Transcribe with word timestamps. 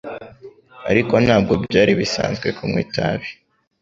ariko 0.91 1.13
ntabwo 1.25 1.53
byari 1.65 1.91
bisanzwe 1.99 2.47
kunywa 2.57 2.79
itabi 2.85 3.27